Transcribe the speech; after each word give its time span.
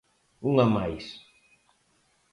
Unha 0.49 0.65
máis! 0.75 1.05